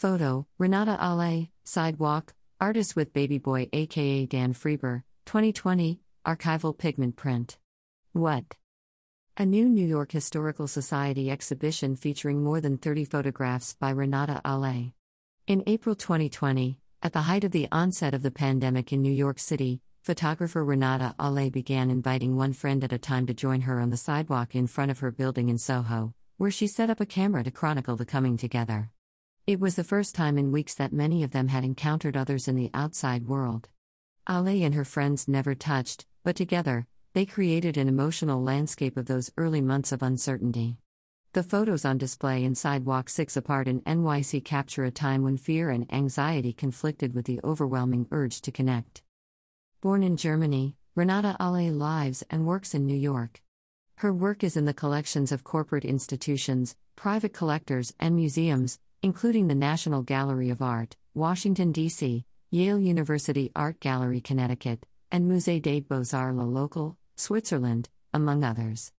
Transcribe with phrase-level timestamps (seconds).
[0.00, 7.58] Photo Renate Aller, Sidewalk, artist with Baby Boy aka Dan Freber, 2020, archival pigment print.
[8.14, 8.56] What?
[9.36, 14.92] A new New York Historical Society exhibition featuring more than 30 photographs by Renate Aller.
[15.46, 19.38] In April 2020, at the height of the onset of the pandemic in New York
[19.38, 23.90] City, photographer Renate Aller began inviting one friend at a time to join her on
[23.90, 27.44] the sidewalk in front of her building in Soho, where she set up a camera
[27.44, 28.90] to chronicle the coming together.
[29.50, 32.54] It was the first time in weeks that many of them had encountered others in
[32.54, 33.68] the outside world.
[34.28, 39.32] Aller and her friends never touched, but together, they created an emotional landscape of those
[39.36, 40.78] early months of uncertainty.
[41.32, 45.70] The photos on display in Sidewalk 6 Apart in NYC capture a time when fear
[45.70, 49.02] and anxiety conflicted with the overwhelming urge to connect.
[49.80, 53.42] Born in Germany, Renate Aller lives and works in New York.
[53.96, 59.54] Her work is in the collections of corporate institutions, private collectors, and museums, including the
[59.54, 66.36] National Gallery of Art, Washington, D.C., Yale University Art Gallery, Connecticut, and Musée des Beaux-Arts
[66.36, 68.92] Le Locle, Switzerland, among others.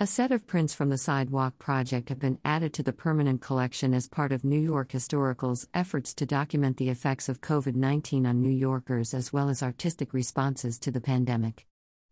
[0.00, 3.92] A set of prints from the Sidewalk Project have been added to the permanent collection
[3.92, 8.40] as part of New York Historical's efforts to document the effects of COVID 19 on
[8.40, 11.66] New Yorkers as well as artistic responses to the pandemic.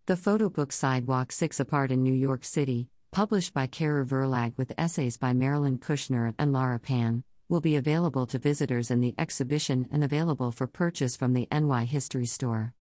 [0.07, 4.75] The photo book Sidewalk Six Apart in New York City, published by Kehrer Verlag with
[4.77, 9.89] essays by Marilyn Kushner and Lara Pan, will be available to visitors in the exhibition
[9.91, 12.75] and available for purchase from the NY History Store.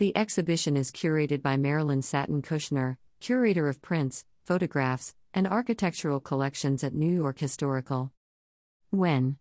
[0.00, 6.82] The exhibition is curated by Marilyn Satin Kushner, curator of prints, photographs, and architectural collections
[6.82, 8.10] at New York Historical.
[8.90, 9.36] When?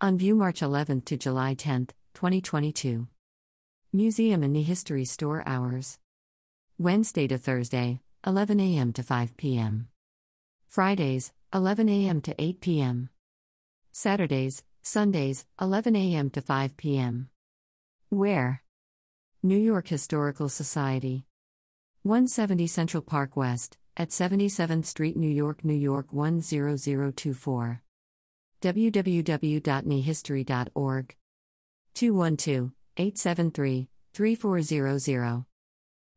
[0.00, 3.08] On view March 11 to July 10, 2022.
[3.92, 5.98] Museum and the History Store hours.
[6.78, 8.90] Wednesday to Thursday, 11 a.m.
[8.94, 9.88] to 5 p.m.
[10.66, 12.22] Fridays, 11 a.m.
[12.22, 13.10] to 8 p.m.
[13.92, 16.30] Saturdays, Sundays, 11 a.m.
[16.30, 17.28] to 5 p.m.
[18.08, 18.62] Where?
[19.42, 21.26] New York Historical Society.
[22.02, 27.82] 170 Central Park West, at 77th Street, New York, New York 10024.
[28.62, 31.16] www.nyhistory.org.
[31.94, 35.44] 212 873 3400.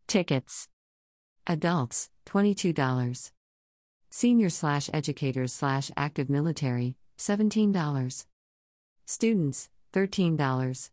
[0.08, 0.70] Tickets.
[1.50, 3.32] Adults, $22.
[4.10, 8.26] Senior slash educators slash active military, $17.
[9.06, 10.90] Students, $13.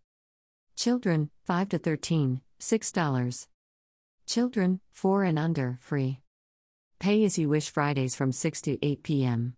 [0.77, 3.47] Children, 5 to 13, $6.
[4.27, 6.21] Children, 4 and under, free.
[7.01, 9.57] Pay as you wish Fridays from 6 to 8 p.m.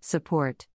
[0.00, 0.66] Support.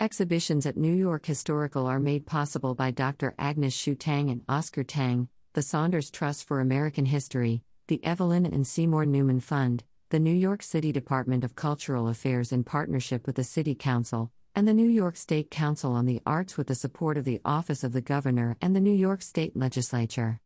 [0.00, 3.34] Exhibitions at New York Historical are made possible by Dr.
[3.38, 9.04] Agnes Hsu-Tang and Oscar Tang, the Saunders Trust for American History, the Evelyn and Seymour
[9.04, 13.74] Neuman Fund, the New York City Department of Cultural Affairs in partnership with the City
[13.74, 17.40] Council, and the New York State Council on the Arts with the support of the
[17.44, 20.38] Office of the Governor and the New York State Legislature.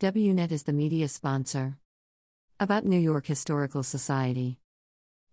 [0.00, 1.76] WNET is the media sponsor.
[2.60, 4.58] About New York Historical Society.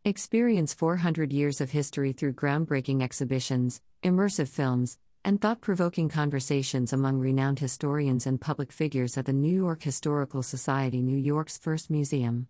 [0.03, 7.17] Experience 400 years of history through groundbreaking exhibitions, immersive films, and thought provoking conversations among
[7.17, 12.47] renowned historians and public figures at the New York Historical Society, New York's first museum.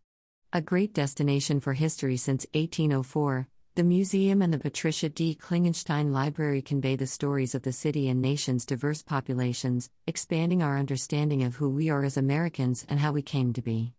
[0.51, 5.37] A great destination for history since 1804, the museum and the Patricia D.
[5.41, 11.43] Klingenstein Library convey the stories of the city and nation's diverse populations, expanding our understanding
[11.43, 13.93] of who we are as Americans and how we came to be.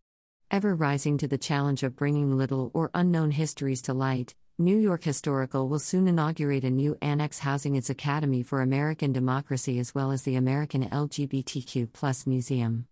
[0.51, 5.05] Ever rising to the challenge of bringing little or unknown histories to light, New York
[5.05, 10.11] Historical will soon inaugurate a new annex housing its Academy for American Democracy as well
[10.11, 12.87] as the American LGBTQ Museum.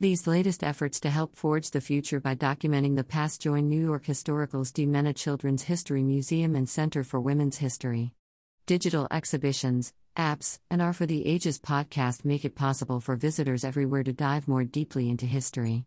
[0.00, 4.06] These latest efforts to help forge the future by documenting the past join New York
[4.06, 8.12] Historical's DiMenna Children's History Museum and Center for Women's History.
[8.66, 14.02] Digital exhibitions, apps, and our for the Ages podcast make it possible for visitors everywhere
[14.02, 15.84] to dive more deeply into history.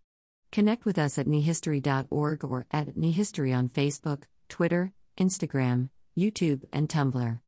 [0.53, 7.39] Connect with us at nyhistory.org or at nyhistory on Facebook, Twitter, Instagram, YouTube, and Tumblr.